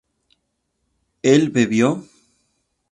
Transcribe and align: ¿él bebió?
¿él 1.21 1.51
bebió? 1.51 1.91